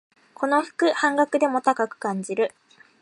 [0.33, 2.55] この服、半額でも高く感じる